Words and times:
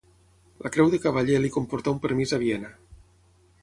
La 0.67 0.71
Creu 0.77 0.89
de 0.95 1.01
Cavaller 1.03 1.37
li 1.45 1.53
comportà 1.59 1.95
un 1.97 2.03
permís 2.09 2.37
a 2.39 2.43
Viena. 2.47 2.77